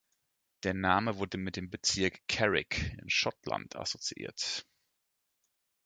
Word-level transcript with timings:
Der 0.63 0.73
Name 0.73 1.17
wurde 1.19 1.37
mit 1.37 1.57
dem 1.57 1.69
Bezirk 1.69 2.27
Carrick 2.27 2.97
in 2.99 3.07
Schottland 3.07 3.75
assoziiert. 3.75 4.65